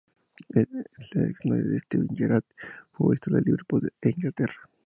Es 0.49 0.67
la 1.13 1.27
ex 1.27 1.45
novia 1.45 1.63
de 1.63 1.79
Steven 1.79 2.07
Gerrard, 2.17 2.43
futbolista 2.91 3.29
del 3.35 3.43
Liverpool 3.43 3.93
e 4.01 4.09
Inglaterra. 4.09 4.67